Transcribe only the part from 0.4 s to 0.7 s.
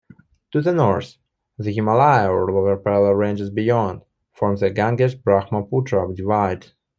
To